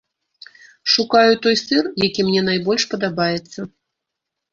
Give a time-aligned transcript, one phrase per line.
[0.93, 3.59] Шукаю той сыр, які мне найбольш падабаецца.